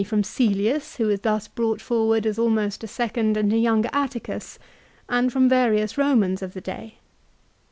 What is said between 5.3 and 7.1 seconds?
from various Eomans of the day.